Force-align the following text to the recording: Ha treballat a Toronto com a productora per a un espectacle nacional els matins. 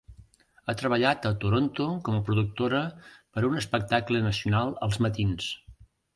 Ha 0.67 0.73
treballat 0.77 1.27
a 1.29 1.31
Toronto 1.43 1.87
com 2.07 2.17
a 2.19 2.21
productora 2.31 2.81
per 3.13 3.45
a 3.45 3.49
un 3.51 3.61
espectacle 3.61 4.25
nacional 4.31 4.75
els 4.89 5.01
matins. 5.09 5.55